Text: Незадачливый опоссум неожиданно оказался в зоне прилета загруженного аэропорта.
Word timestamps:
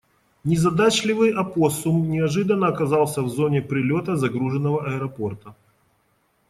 Незадачливый 0.43 1.31
опоссум 1.31 2.09
неожиданно 2.09 2.65
оказался 2.65 3.21
в 3.21 3.29
зоне 3.29 3.61
прилета 3.61 4.15
загруженного 4.15 4.83
аэропорта. 4.95 5.55